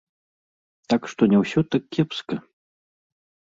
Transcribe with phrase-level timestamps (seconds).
[0.93, 2.35] Так што не ўсё так кепска.